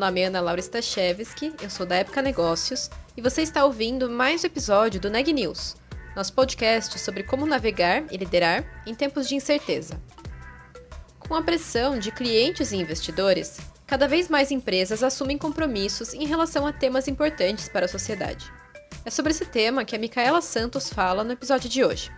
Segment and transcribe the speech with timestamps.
[0.00, 4.42] nome é Ana Laura Stachewski, eu sou da Época Negócios e você está ouvindo mais
[4.42, 5.76] um episódio do Neg News,
[6.16, 10.00] nosso podcast sobre como navegar e liderar em tempos de incerteza.
[11.18, 16.66] Com a pressão de clientes e investidores, cada vez mais empresas assumem compromissos em relação
[16.66, 18.50] a temas importantes para a sociedade.
[19.04, 22.10] É sobre esse tema que a Micaela Santos fala no episódio de hoje.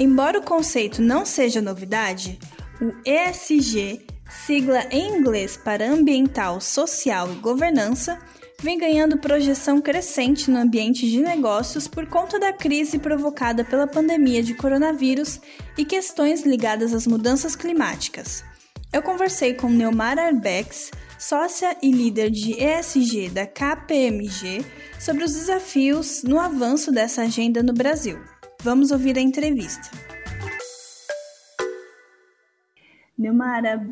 [0.00, 2.40] Embora o conceito não seja novidade,
[2.80, 8.18] o ESG sigla em inglês para Ambiental, Social e Governança,
[8.62, 14.42] vem ganhando projeção crescente no ambiente de negócios por conta da crise provocada pela pandemia
[14.42, 15.40] de coronavírus
[15.76, 18.44] e questões ligadas às mudanças climáticas.
[18.92, 24.64] Eu conversei com Neumar Arbex, sócia e líder de ESG da KPMG,
[25.00, 28.18] sobre os desafios no avanço dessa agenda no Brasil.
[28.62, 29.90] Vamos ouvir a entrevista.
[33.18, 33.84] Neumara,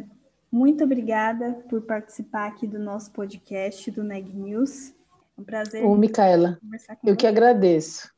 [0.52, 4.90] muito obrigada por participar aqui do nosso podcast do Neg News.
[5.38, 5.84] É um prazer.
[5.84, 7.16] Ô, Micaela, eu você.
[7.16, 8.12] que agradeço.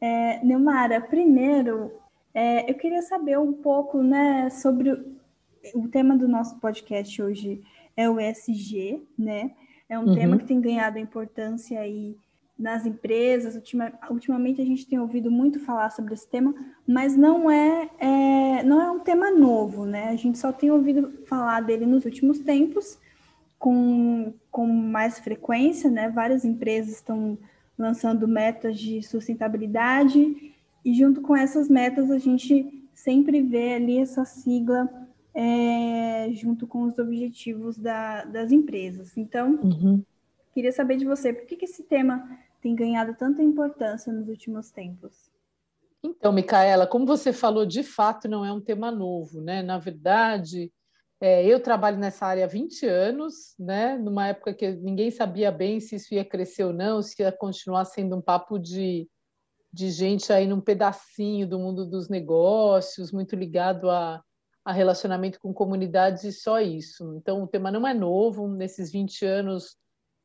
[0.00, 1.92] É, Neumara, primeiro,
[2.34, 5.18] é, eu queria saber um pouco né, sobre o,
[5.74, 7.62] o, tema do nosso podcast hoje
[7.96, 9.52] é o ESG, né?
[9.88, 10.14] É um uhum.
[10.14, 12.16] tema que tem ganhado importância aí
[12.58, 13.54] nas empresas.
[13.54, 16.54] Ultima, ultimamente a gente tem ouvido muito falar sobre esse tema,
[16.86, 20.08] mas não é, é, não é um tema novo, né?
[20.08, 22.98] A gente só tem ouvido falar dele nos últimos tempos,
[23.58, 26.08] com, com mais frequência, né?
[26.08, 27.38] Várias empresas estão
[27.78, 30.52] lançando metas de sustentabilidade,
[30.84, 34.88] e junto com essas metas a gente sempre vê ali essa sigla
[35.34, 39.16] é, junto com os objetivos da, das empresas.
[39.16, 40.02] Então, uhum.
[40.52, 42.28] queria saber de você, por que, que esse tema
[42.60, 45.30] tem ganhado tanta importância nos últimos tempos?
[46.02, 49.62] Então, Micaela, como você falou, de fato não é um tema novo, né?
[49.62, 50.72] Na verdade,
[51.20, 53.98] é, eu trabalho nessa área há 20 anos, né?
[53.98, 57.84] Numa época que ninguém sabia bem se isso ia crescer ou não, se ia continuar
[57.84, 59.08] sendo um papo de,
[59.72, 64.22] de gente aí num pedacinho do mundo dos negócios, muito ligado a,
[64.64, 67.12] a relacionamento com comunidades e só isso.
[67.16, 69.76] Então, o tema não é novo, nesses 20 anos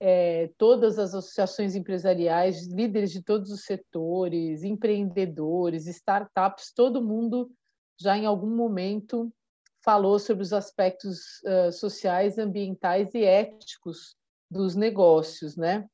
[0.05, 7.49] é, todas as associações empresariais, líderes de todos os setores, empreendedores, startups, todo mundo
[7.97, 9.31] já em algum momento
[9.81, 14.17] falou sobre os aspectos uh, sociais, ambientais e éticos
[14.51, 15.87] dos negócios, né?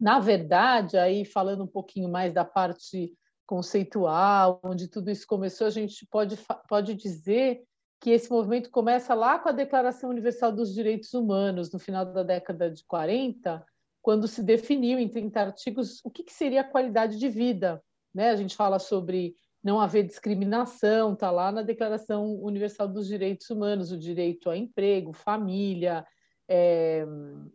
[0.00, 3.14] Na verdade, aí falando um pouquinho mais da parte
[3.46, 6.36] conceitual, onde tudo isso começou, a gente pode,
[6.68, 7.62] pode dizer
[8.00, 12.22] que esse movimento começa lá com a Declaração Universal dos Direitos Humanos, no final da
[12.22, 13.64] década de 40,
[14.00, 17.82] quando se definiu em 30 artigos o que, que seria a qualidade de vida.
[18.14, 18.30] Né?
[18.30, 23.90] A gente fala sobre não haver discriminação, está lá na Declaração Universal dos Direitos Humanos,
[23.90, 26.06] o direito a emprego, família,
[26.48, 27.04] é,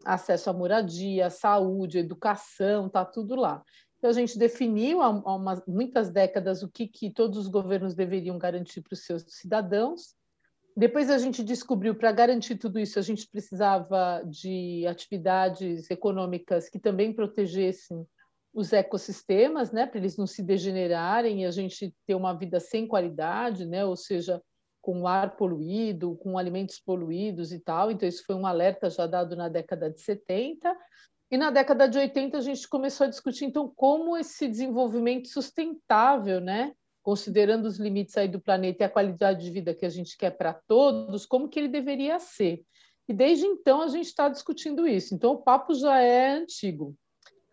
[0.05, 3.63] acesso à moradia, saúde, educação, está tudo lá.
[3.97, 7.95] Então, a gente definiu há, há umas, muitas décadas o que, que todos os governos
[7.95, 10.13] deveriam garantir para os seus cidadãos,
[10.75, 16.79] depois a gente descobriu, para garantir tudo isso, a gente precisava de atividades econômicas que
[16.79, 18.05] também protegessem
[18.53, 22.87] os ecossistemas, né, para eles não se degenerarem e a gente ter uma vida sem
[22.87, 24.41] qualidade, né, ou seja,
[24.79, 27.89] com ar poluído, com alimentos poluídos e tal.
[27.89, 30.75] Então, isso foi um alerta já dado na década de 70.
[31.31, 36.39] E na década de 80 a gente começou a discutir, então, como esse desenvolvimento sustentável,
[36.39, 36.73] né,
[37.03, 40.31] considerando os limites aí do planeta e a qualidade de vida que a gente quer
[40.31, 42.63] para todos, como que ele deveria ser.
[43.07, 45.13] E desde então a gente está discutindo isso.
[45.13, 46.95] Então o papo já é antigo.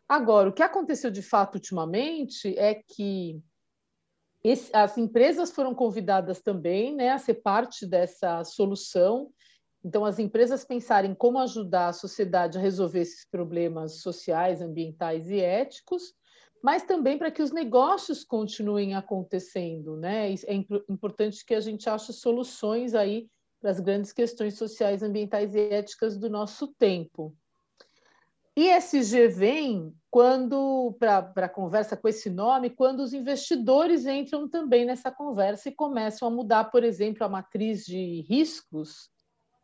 [0.09, 3.41] Agora, o que aconteceu de fato ultimamente é que
[4.43, 9.31] esse, as empresas foram convidadas também né, a ser parte dessa solução
[9.85, 15.41] Então, as empresas pensarem como ajudar a sociedade a resolver esses problemas sociais, ambientais e
[15.41, 16.15] éticos,
[16.63, 20.33] mas também para que os negócios continuem acontecendo, né?
[20.33, 20.55] É
[20.89, 23.29] importante que a gente ache soluções aí
[23.61, 27.35] para as grandes questões sociais, ambientais e éticas do nosso tempo.
[28.57, 35.11] ESG vem quando para a conversa com esse nome, quando os investidores entram também nessa
[35.11, 39.09] conversa e começam a mudar, por exemplo, a matriz de riscos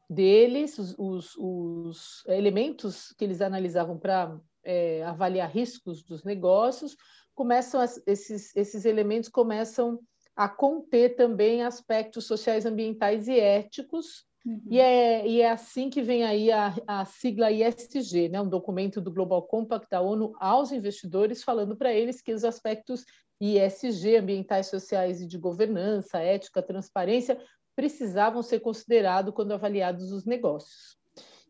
[0.08, 6.97] deles, os, os, os elementos que eles analisavam para é, avaliar riscos dos negócios,
[7.35, 10.01] começam a, esses, esses elementos começam
[10.35, 14.63] a conter também aspectos sociais, ambientais e éticos Uhum.
[14.71, 18.41] E, é, e é assim que vem aí a, a sigla ISG, né?
[18.41, 23.05] um documento do Global Compact da ONU aos investidores, falando para eles que os aspectos
[23.41, 27.37] ISG, ambientais, sociais e de governança, ética, transparência,
[27.75, 30.95] precisavam ser considerados quando avaliados os negócios.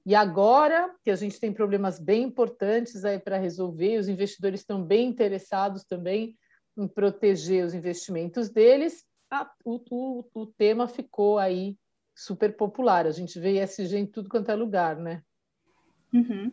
[0.06, 4.80] E agora que a gente tem problemas bem importantes aí para resolver, os investidores estão
[4.80, 6.36] bem interessados também
[6.78, 9.04] em proteger os investimentos deles,
[9.64, 11.76] o, o, o tema ficou aí
[12.14, 13.06] super popular.
[13.06, 15.22] A gente vê ESG em tudo quanto é lugar, né?
[16.14, 16.52] Uhum.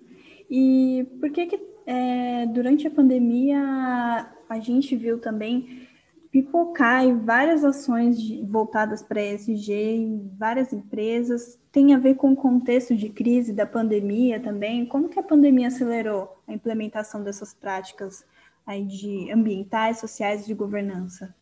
[0.49, 5.87] E por que que é, durante a pandemia a gente viu também
[6.33, 11.59] pipocar em várias ações de, voltadas para ESG em várias empresas?
[11.71, 14.83] Tem a ver com o contexto de crise da pandemia também?
[14.83, 18.25] Como que a pandemia acelerou a implementação dessas práticas
[18.65, 21.35] aí de ambientais, sociais e de governança?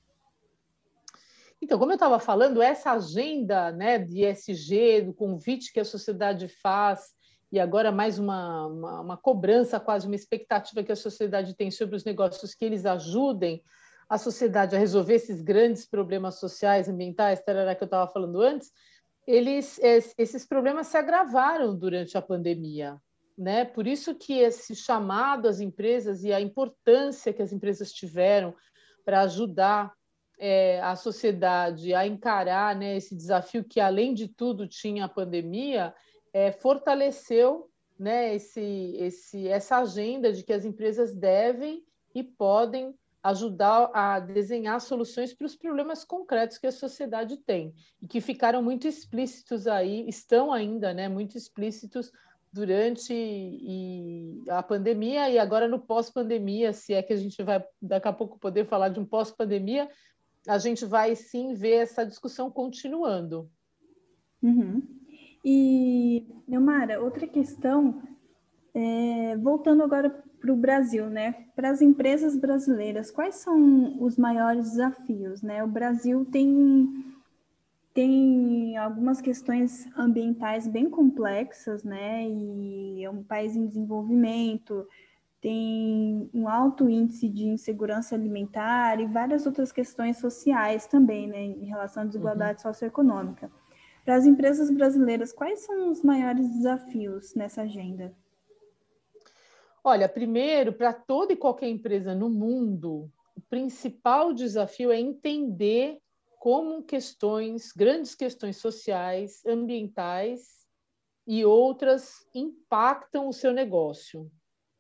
[1.62, 6.50] Então, como eu estava falando, essa agenda né, de ESG, do convite que a sociedade
[6.50, 7.14] faz,
[7.50, 11.96] e agora mais uma, uma, uma, cobrança, quase uma expectativa que a sociedade tem sobre
[11.96, 13.64] os negócios que eles ajudem
[14.12, 18.70] a sociedade a resolver esses grandes problemas sociais, ambientais, que eu estava falando antes,
[19.26, 19.80] eles,
[20.18, 23.00] esses problemas se agravaram durante a pandemia.
[23.38, 23.64] Né?
[23.64, 28.54] Por isso que esse chamado às empresas e a importância que as empresas tiveram
[29.06, 29.94] para ajudar
[30.38, 35.96] é, a sociedade a encarar né, esse desafio que, além de tudo, tinha a pandemia,
[36.34, 41.82] é, fortaleceu né, esse, esse, essa agenda de que as empresas devem
[42.14, 42.94] e podem
[43.24, 48.64] ajudar a desenhar soluções para os problemas concretos que a sociedade tem e que ficaram
[48.64, 52.12] muito explícitos aí, estão ainda né, muito explícitos
[52.52, 58.08] durante e a pandemia e agora no pós-pandemia, se é que a gente vai daqui
[58.08, 59.90] a pouco poder falar de um pós-pandemia,
[60.48, 63.50] a gente vai sim ver essa discussão continuando.
[64.42, 64.82] Uhum.
[65.46, 68.02] E, Neumara, outra questão,
[68.74, 71.46] é, voltando agora para o Brasil, né?
[71.56, 75.64] Para as empresas brasileiras, quais são os maiores desafios, né?
[75.64, 77.06] O Brasil tem
[77.94, 82.28] tem algumas questões ambientais bem complexas, né?
[82.28, 84.88] E é um país em desenvolvimento,
[85.42, 91.66] tem um alto índice de insegurança alimentar e várias outras questões sociais também, né, em
[91.66, 92.72] relação à desigualdade uhum.
[92.72, 93.52] socioeconômica.
[94.06, 98.14] Para as empresas brasileiras, quais são os maiores desafios nessa agenda?
[99.84, 106.00] Olha, primeiro, para toda e qualquer empresa no mundo, o principal desafio é entender
[106.40, 110.66] como questões, grandes questões sociais, ambientais
[111.28, 114.32] e outras impactam o seu negócio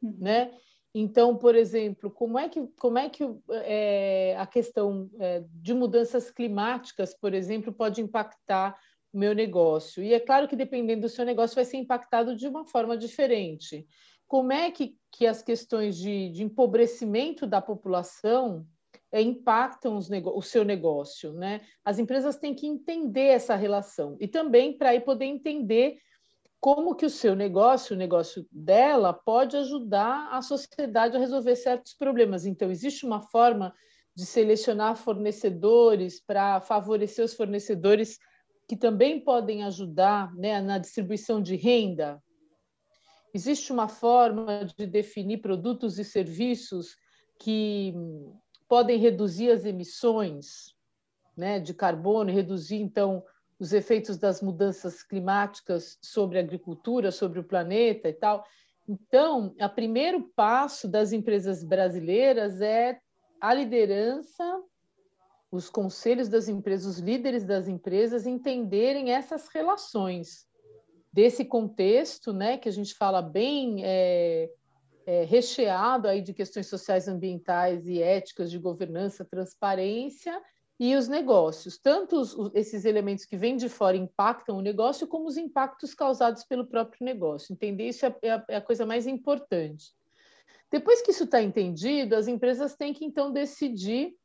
[0.02, 0.18] uhum.
[0.20, 0.52] né?
[0.94, 6.30] Então, por exemplo, como é que, como é que é, a questão é, de mudanças
[6.30, 8.78] climáticas, por exemplo, pode impactar
[9.14, 10.04] o meu negócio?
[10.04, 13.88] E é claro que dependendo do seu negócio vai ser impactado de uma forma diferente.
[14.32, 18.66] Como é que, que as questões de, de empobrecimento da população
[19.12, 21.34] é, impactam o seu negócio?
[21.34, 21.60] Né?
[21.84, 25.98] As empresas têm que entender essa relação e também para poder entender
[26.62, 31.94] como que o seu negócio, o negócio dela, pode ajudar a sociedade a resolver certos
[31.94, 32.46] problemas.
[32.46, 33.76] Então, existe uma forma
[34.16, 38.18] de selecionar fornecedores para favorecer os fornecedores
[38.66, 42.24] que também podem ajudar né, na distribuição de renda.
[43.34, 46.98] Existe uma forma de definir produtos e serviços
[47.40, 47.94] que
[48.68, 50.76] podem reduzir as emissões
[51.36, 53.24] né, de carbono, reduzir, então,
[53.58, 58.44] os efeitos das mudanças climáticas sobre a agricultura, sobre o planeta e tal.
[58.88, 63.00] Então, o primeiro passo das empresas brasileiras é
[63.40, 64.62] a liderança,
[65.52, 70.48] os conselhos das empresas, os líderes das empresas entenderem essas relações
[71.12, 74.50] desse contexto, né, que a gente fala bem é,
[75.06, 80.42] é, recheado aí de questões sociais, ambientais e éticas de governança, transparência,
[80.82, 81.78] e os negócios.
[81.78, 86.44] Tanto os, esses elementos que vêm de fora impactam o negócio, como os impactos causados
[86.44, 87.54] pelo próprio negócio.
[87.54, 89.94] Entender isso é, é, a, é a coisa mais importante.
[90.72, 94.16] Depois que isso está entendido, as empresas têm que então decidir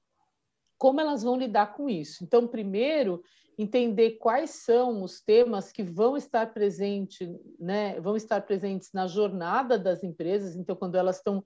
[0.79, 2.23] como elas vão lidar com isso.
[2.23, 3.23] Então, primeiro,
[3.59, 7.29] entender quais são os temas que vão estar presentes,
[7.59, 10.57] né, vão estar presentes na jornada das empresas.
[10.57, 11.43] Então, quando elas estão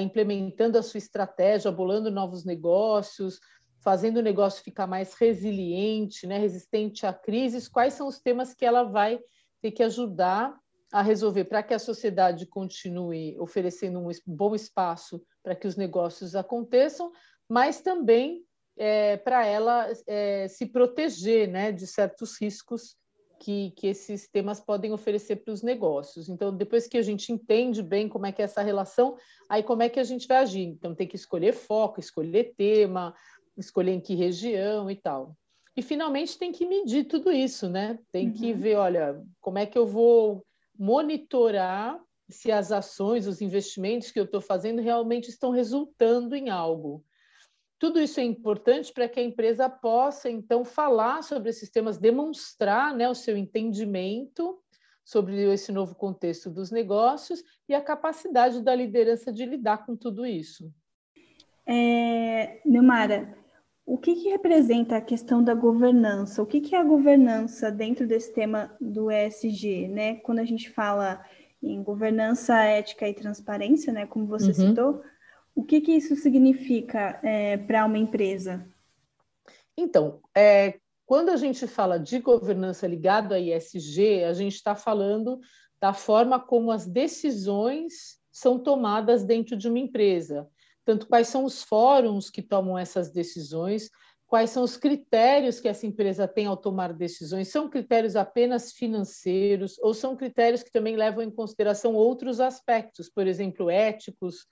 [0.00, 3.38] implementando a sua estratégia, bolando novos negócios,
[3.80, 8.64] fazendo o negócio ficar mais resiliente, né, resistente a crises, quais são os temas que
[8.64, 9.20] ela vai
[9.60, 10.56] ter que ajudar
[10.92, 16.34] a resolver para que a sociedade continue oferecendo um bom espaço para que os negócios
[16.34, 17.10] aconteçam,
[17.48, 18.44] mas também
[18.76, 22.96] é, para ela é, se proteger né, de certos riscos
[23.38, 26.28] que, que esses temas podem oferecer para os negócios.
[26.28, 29.16] Então, depois que a gente entende bem como é que é essa relação,
[29.48, 30.62] aí como é que a gente vai agir?
[30.62, 33.14] Então, tem que escolher foco, escolher tema,
[33.56, 35.36] escolher em que região e tal.
[35.76, 37.98] E, finalmente, tem que medir tudo isso, né?
[38.12, 38.32] Tem uhum.
[38.32, 40.44] que ver, olha, como é que eu vou
[40.78, 47.04] monitorar se as ações, os investimentos que eu estou fazendo realmente estão resultando em algo.
[47.82, 52.94] Tudo isso é importante para que a empresa possa, então, falar sobre esses temas, demonstrar
[52.94, 54.56] né, o seu entendimento
[55.04, 60.24] sobre esse novo contexto dos negócios e a capacidade da liderança de lidar com tudo
[60.24, 60.72] isso.
[61.66, 63.36] É, Neumara,
[63.84, 66.40] o que, que, representa a questão da governança?
[66.40, 70.14] O que, que, é a governança dentro desse tema do ESG, né?
[70.20, 71.20] Quando a gente fala
[71.60, 74.06] em governança, ética e transparência, né?
[74.06, 74.68] Como você uhum.
[74.68, 75.02] citou,
[75.54, 78.66] o que, que isso significa é, para uma empresa?
[79.76, 85.40] Então, é, quando a gente fala de governança ligada a ESG, a gente está falando
[85.80, 90.48] da forma como as decisões são tomadas dentro de uma empresa
[90.84, 93.90] tanto quais são os fóruns que tomam essas decisões,
[94.26, 99.78] quais são os critérios que essa empresa tem ao tomar decisões, são critérios apenas financeiros
[99.80, 104.46] ou são critérios que também levam em consideração outros aspectos, por exemplo, éticos,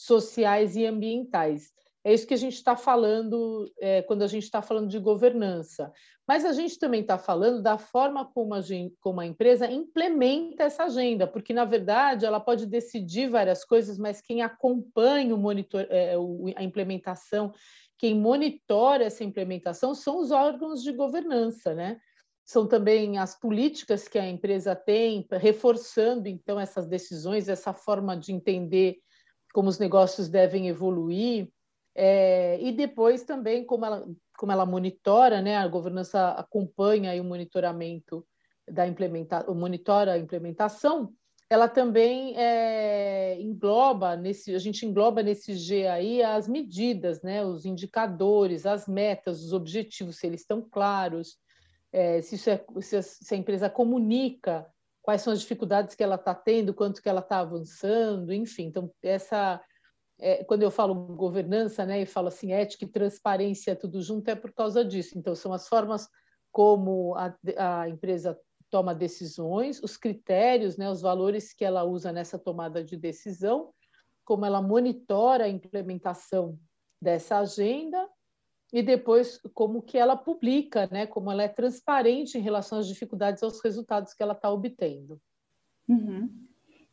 [0.00, 1.70] sociais e ambientais.
[2.02, 5.92] É isso que a gente está falando é, quando a gente está falando de governança.
[6.26, 10.62] Mas a gente também está falando da forma como a, gente, como a empresa implementa
[10.62, 15.86] essa agenda, porque, na verdade, ela pode decidir várias coisas, mas quem acompanha o monitor,
[15.90, 16.14] é,
[16.56, 17.52] a implementação,
[17.98, 21.98] quem monitora essa implementação são os órgãos de governança, né?
[22.42, 28.32] São também as políticas que a empresa tem, reforçando, então, essas decisões, essa forma de
[28.32, 28.96] entender
[29.52, 31.48] como os negócios devem evoluir
[31.94, 38.26] é, e depois também como ela, como ela monitora, né, a governança acompanha o monitoramento
[38.68, 41.12] da implementação, monitora a implementação,
[41.48, 47.66] ela também é, engloba nesse, a gente engloba nesse G aí as medidas, né, os
[47.66, 51.36] indicadores, as metas, os objetivos, se eles estão claros,
[51.92, 54.64] é, se, é, se, a, se a empresa comunica
[55.02, 58.64] quais são as dificuldades que ela está tendo, quanto que ela está avançando, enfim.
[58.64, 59.60] Então, essa
[60.18, 64.34] é, quando eu falo governança, né, e falo assim, ética e transparência, tudo junto, é
[64.34, 65.18] por causa disso.
[65.18, 66.08] Então, são as formas
[66.52, 68.38] como a, a empresa
[68.68, 73.72] toma decisões, os critérios, né, os valores que ela usa nessa tomada de decisão,
[74.24, 76.58] como ela monitora a implementação
[77.02, 78.06] dessa agenda
[78.72, 83.42] e depois como que ela publica, né, como ela é transparente em relação às dificuldades
[83.42, 85.20] aos resultados que ela está obtendo.
[85.88, 86.28] Uhum.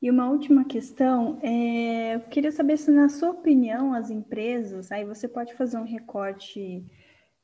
[0.02, 5.04] E uma última questão, é, eu queria saber se, na sua opinião, as empresas, aí
[5.04, 6.86] você pode fazer um recorte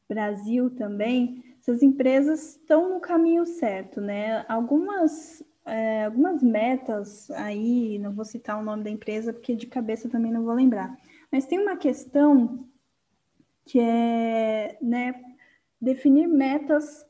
[0.07, 4.45] Brasil também, se as empresas estão no caminho certo, né?
[4.47, 10.09] Algumas, é, algumas metas aí, não vou citar o nome da empresa, porque de cabeça
[10.09, 10.95] também não vou lembrar,
[11.31, 12.67] mas tem uma questão
[13.65, 15.13] que é, né,
[15.79, 17.05] definir metas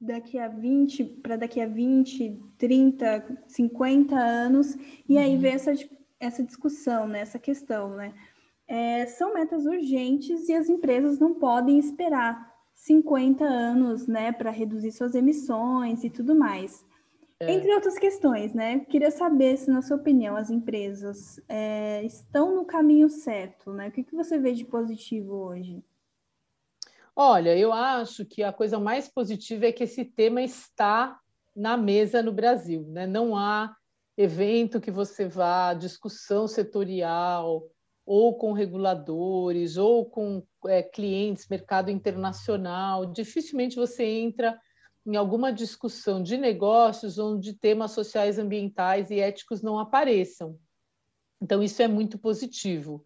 [0.00, 4.76] daqui a 20 para daqui a 20, 30, 50 anos,
[5.08, 5.40] e aí uhum.
[5.40, 5.72] ver essa,
[6.18, 8.14] essa discussão, né, essa questão, né?
[8.66, 14.92] É, são metas urgentes e as empresas não podem esperar 50 anos, né, para reduzir
[14.92, 16.86] suas emissões e tudo mais.
[17.40, 17.50] É.
[17.52, 18.80] Entre outras questões, né?
[18.80, 23.88] Queria saber se, na sua opinião, as empresas é, estão no caminho certo, né?
[23.88, 25.82] O que, que você vê de positivo hoje?
[27.16, 31.18] Olha, eu acho que a coisa mais positiva é que esse tema está
[31.56, 32.86] na mesa no Brasil.
[32.88, 33.06] Né?
[33.06, 33.74] Não há
[34.16, 37.66] evento que você vá, discussão setorial,
[38.04, 43.06] ou com reguladores, ou com é, clientes, mercado internacional.
[43.06, 44.58] Dificilmente você entra
[45.06, 50.58] em alguma discussão de negócios onde temas sociais, ambientais e éticos não apareçam.
[51.40, 53.02] Então, isso é muito positivo.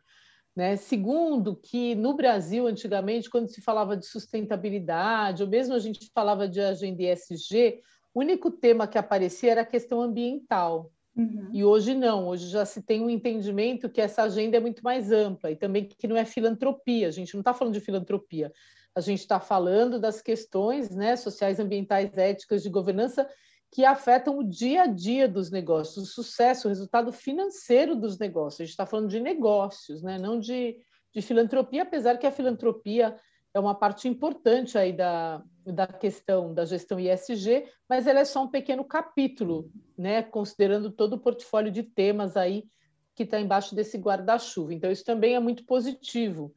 [0.56, 0.76] Né?
[0.76, 6.48] Segundo, que no Brasil, antigamente, quando se falava de sustentabilidade, ou mesmo a gente falava
[6.48, 7.80] de agenda ESG,
[8.12, 10.92] o único tema que aparecia era a questão ambiental.
[11.16, 11.48] Uhum.
[11.52, 15.12] E hoje não, hoje já se tem um entendimento que essa agenda é muito mais
[15.12, 17.08] ampla e também que não é filantropia.
[17.08, 18.52] A gente não está falando de filantropia,
[18.94, 23.28] a gente está falando das questões né, sociais, ambientais, éticas, de governança
[23.70, 28.60] que afetam o dia a dia dos negócios, o sucesso, o resultado financeiro dos negócios.
[28.60, 30.16] A gente está falando de negócios, né?
[30.16, 30.76] não de,
[31.12, 33.16] de filantropia, apesar que a filantropia
[33.52, 38.44] é uma parte importante aí da, da questão da gestão ISG, mas ela é só
[38.44, 40.22] um pequeno capítulo, né?
[40.22, 42.64] considerando todo o portfólio de temas aí
[43.16, 44.72] que está embaixo desse guarda-chuva.
[44.72, 46.54] Então, isso também é muito positivo,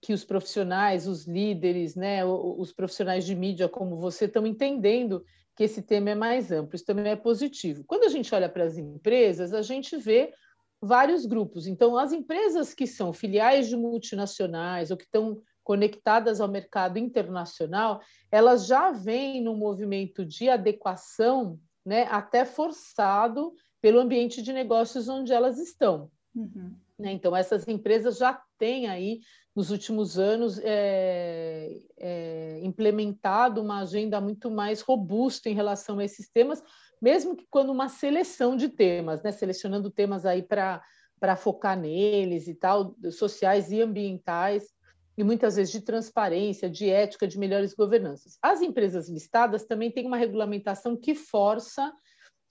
[0.00, 5.24] que os profissionais, os líderes, né, os profissionais de mídia como você estão entendendo
[5.56, 6.76] que esse tema é mais amplo.
[6.76, 7.82] Isso também é positivo.
[7.84, 10.32] Quando a gente olha para as empresas, a gente vê
[10.80, 11.66] vários grupos.
[11.66, 18.00] Então, as empresas que são filiais de multinacionais ou que estão conectadas ao mercado internacional,
[18.30, 25.32] elas já vêm num movimento de adequação, né, até forçado pelo ambiente de negócios onde
[25.32, 26.10] elas estão.
[26.34, 26.74] Uhum.
[26.98, 27.12] Né?
[27.12, 29.20] Então, essas empresas já têm aí
[29.54, 36.28] nos últimos anos, é, é, implementado uma agenda muito mais robusta em relação a esses
[36.28, 36.62] temas,
[37.02, 42.54] mesmo que quando uma seleção de temas, né, selecionando temas aí para focar neles e
[42.54, 44.68] tal, sociais e ambientais,
[45.16, 48.38] e muitas vezes de transparência, de ética, de melhores governanças.
[48.40, 51.92] As empresas listadas também têm uma regulamentação que força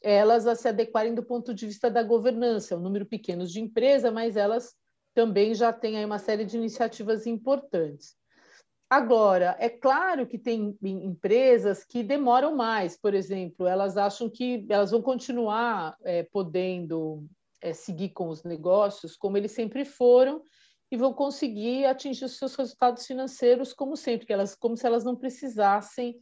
[0.03, 3.59] elas a se adequarem do ponto de vista da governança, é um número pequeno de
[3.59, 4.75] empresa, mas elas
[5.13, 8.15] também já tem aí uma série de iniciativas importantes.
[8.89, 14.91] Agora, é claro que tem empresas que demoram mais, por exemplo, elas acham que elas
[14.91, 17.25] vão continuar é, podendo
[17.61, 20.41] é, seguir com os negócios como eles sempre foram
[20.89, 25.03] e vão conseguir atingir os seus resultados financeiros como sempre, que elas, como se elas
[25.03, 26.15] não precisassem,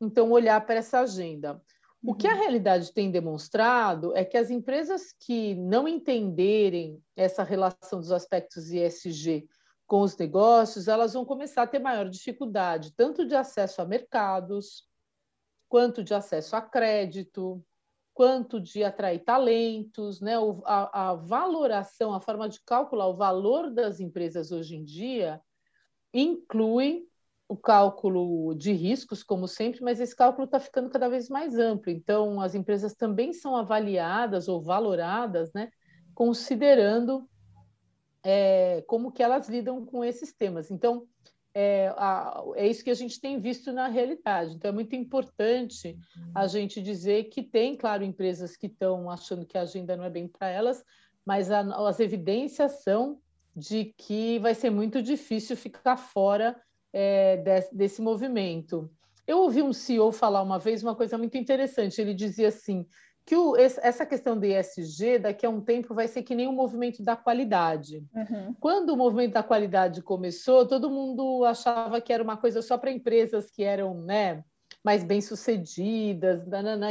[0.00, 1.60] então, olhar para essa agenda.
[2.06, 2.38] O que a uhum.
[2.38, 9.48] realidade tem demonstrado é que as empresas que não entenderem essa relação dos aspectos ISG
[9.86, 14.84] com os negócios, elas vão começar a ter maior dificuldade, tanto de acesso a mercados,
[15.68, 17.60] quanto de acesso a crédito,
[18.14, 20.34] quanto de atrair talentos, né?
[20.64, 25.40] a, a valoração, a forma de calcular o valor das empresas hoje em dia
[26.14, 27.08] inclui
[27.48, 31.92] o cálculo de riscos, como sempre, mas esse cálculo está ficando cada vez mais amplo.
[31.92, 35.70] Então, as empresas também são avaliadas ou valoradas, né,
[36.14, 37.28] considerando
[38.22, 40.70] é, como que elas lidam com esses temas.
[40.70, 41.06] Então,
[41.54, 44.54] é, a, é, isso que a gente tem visto na realidade.
[44.54, 45.96] Então, é muito importante
[46.34, 50.10] a gente dizer que tem, claro, empresas que estão achando que a agenda não é
[50.10, 50.84] bem para elas,
[51.24, 53.20] mas a, as evidências são
[53.54, 56.60] de que vai ser muito difícil ficar fora
[56.92, 58.90] é, desse, desse movimento.
[59.26, 62.00] Eu ouvi um CEO falar uma vez uma coisa muito interessante.
[62.00, 62.86] Ele dizia assim
[63.26, 66.52] que o, essa questão do ESG daqui a um tempo vai ser que nem o
[66.52, 68.06] movimento da qualidade.
[68.14, 68.54] Uhum.
[68.60, 72.92] Quando o movimento da qualidade começou, todo mundo achava que era uma coisa só para
[72.92, 74.44] empresas que eram né,
[74.84, 76.44] mais bem-sucedidas,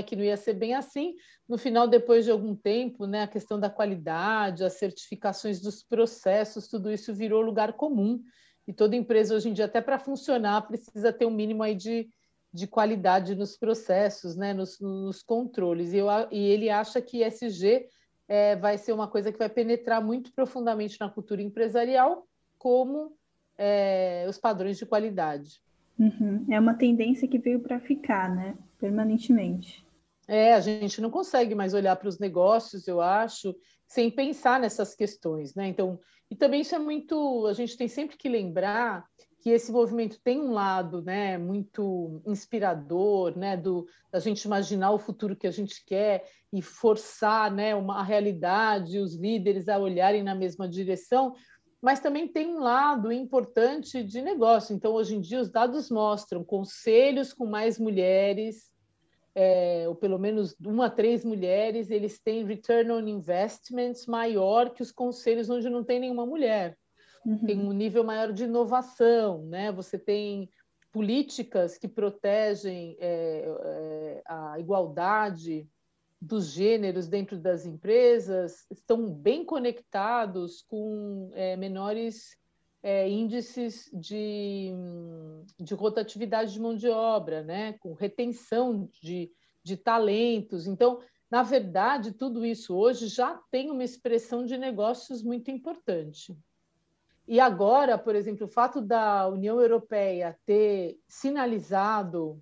[0.05, 1.15] que não ia ser bem assim.
[1.47, 6.67] No final, depois de algum tempo, né, a questão da qualidade, as certificações dos processos,
[6.67, 8.21] tudo isso virou lugar comum
[8.67, 12.09] e toda empresa hoje em dia, até para funcionar, precisa ter um mínimo aí de,
[12.51, 15.93] de qualidade nos processos, né, nos, nos controles.
[15.93, 17.87] E, eu, e, ele acha que ESG
[18.27, 22.25] é, vai ser uma coisa que vai penetrar muito profundamente na cultura empresarial,
[22.57, 23.15] como
[23.57, 25.61] é, os padrões de qualidade.
[25.97, 26.45] Uhum.
[26.49, 28.57] É uma tendência que veio para ficar, né?
[28.79, 29.85] Permanentemente.
[30.27, 33.55] É, a gente não consegue mais olhar para os negócios, eu acho,
[33.87, 35.67] sem pensar nessas questões, né?
[35.67, 39.05] Então, e também isso é muito, a gente tem sempre que lembrar
[39.39, 44.97] que esse movimento tem um lado, né, muito inspirador, né, do da gente imaginar o
[44.97, 50.23] futuro que a gente quer e forçar, né, uma a realidade, os líderes a olharem
[50.23, 51.35] na mesma direção,
[51.79, 54.75] mas também tem um lado importante de negócio.
[54.75, 58.71] Então, hoje em dia, os dados mostram conselhos com mais mulheres,
[59.35, 64.81] é, ou pelo menos uma a três mulheres, eles têm return on investments maior que
[64.81, 66.77] os conselhos onde não tem nenhuma mulher.
[67.25, 67.45] Uhum.
[67.45, 69.71] Tem um nível maior de inovação, né?
[69.73, 70.49] Você tem
[70.91, 75.67] políticas que protegem é, é, a igualdade
[76.21, 82.37] dos gêneros dentro das empresas, estão bem conectados com é, menores
[82.85, 84.71] é, índices de,
[85.59, 87.73] de rotatividade de mão de obra, né?
[87.79, 89.31] com retenção de,
[89.63, 90.67] de talentos.
[90.67, 96.37] Então, na verdade, tudo isso hoje já tem uma expressão de negócios muito importante.
[97.27, 102.39] E agora, por exemplo, o fato da União Europeia ter sinalizado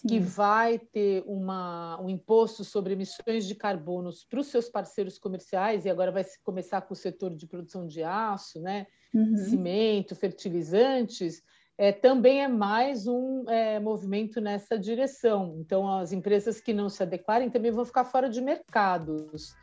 [0.00, 0.08] Sim.
[0.08, 5.84] que vai ter uma, um imposto sobre emissões de carbonos para os seus parceiros comerciais,
[5.84, 8.86] e agora vai começar com o setor de produção de aço, né?
[9.12, 9.36] Uhum.
[9.36, 11.42] cimento, fertilizantes,
[11.76, 15.56] é, também é mais um é, movimento nessa direção.
[15.58, 19.54] Então, as empresas que não se adequarem também vão ficar fora de mercados.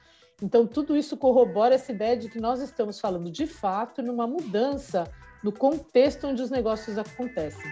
[0.44, 5.06] Então, tudo isso corrobora essa ideia de que nós estamos falando, de fato, numa mudança
[5.44, 7.72] no contexto onde os negócios acontecem.